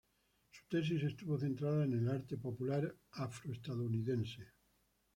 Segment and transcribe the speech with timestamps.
[0.49, 4.47] Su tesis estuvo centrada en el arte popular afroestadounidense.